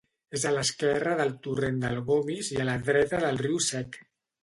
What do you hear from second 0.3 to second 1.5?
És a l'esquerra del